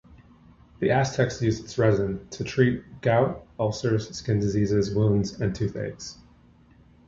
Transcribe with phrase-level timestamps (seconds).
[0.79, 6.17] The Aztecs used its resin to treat gout, ulcers, skin diseases, wounds, and toothaches.